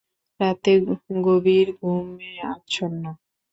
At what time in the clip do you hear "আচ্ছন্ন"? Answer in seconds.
2.51-3.03